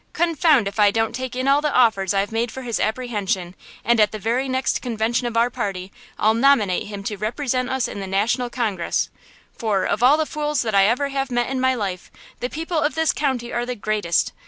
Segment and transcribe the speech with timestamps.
[0.13, 3.53] Confound if I don't take in all the offers I have made for his apprehension,
[3.85, 7.87] and at the very next convention of our party I'll nominate him to represent us
[7.87, 9.11] in the National Congress;
[9.55, 12.09] for, of all the fools that ever I have met in my life,
[12.39, 14.33] the people of this county are the greatest!